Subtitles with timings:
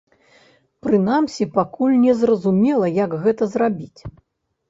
[0.87, 4.01] Прынамсі, пакуль не зразумела, як гэта зрабіць.